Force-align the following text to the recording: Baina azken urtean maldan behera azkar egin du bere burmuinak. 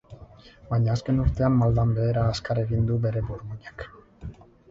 Baina 0.69 0.91
azken 0.93 1.19
urtean 1.25 1.53
maldan 1.59 1.91
behera 1.99 2.23
azkar 2.29 2.63
egin 2.63 2.89
du 2.91 2.99
bere 3.05 3.23
burmuinak. 3.31 3.87